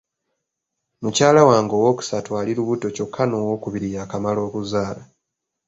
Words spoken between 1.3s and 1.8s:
wange